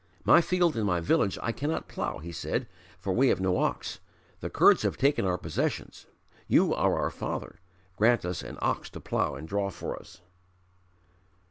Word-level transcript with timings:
"My 0.25 0.41
field 0.41 0.75
in 0.75 0.83
my 0.83 0.99
village 0.99 1.37
I 1.43 1.51
cannot 1.51 1.87
plough," 1.87 2.17
he 2.17 2.31
said, 2.31 2.65
"for 2.97 3.13
we 3.13 3.27
have 3.27 3.39
no 3.39 3.57
ox. 3.59 3.99
The 4.39 4.49
Kurds 4.49 4.81
have 4.81 4.97
taken 4.97 5.25
our 5.25 5.37
possessions, 5.37 6.07
you 6.47 6.73
are 6.73 6.97
our 6.97 7.11
father. 7.11 7.59
Grant 7.97 8.25
us 8.25 8.41
an 8.41 8.57
ox 8.63 8.89
to 8.89 8.99
plough 8.99 9.35
and 9.35 9.47
draw 9.47 9.69
for 9.69 9.95
us." 9.95 10.21